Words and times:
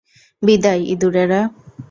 বিদায়, 0.43 0.81
ইঁদুরেরা। 0.85 1.41